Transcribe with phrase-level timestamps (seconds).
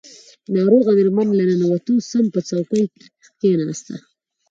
[0.55, 2.83] ناروغه مېرمن له ننوتو سم په څوکۍ
[3.39, 3.95] کښېناسته.